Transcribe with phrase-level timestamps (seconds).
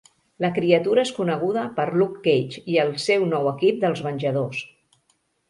[0.43, 4.65] La criatura és coneguda per Luke Cage i el seu nou equip dels Venjadors.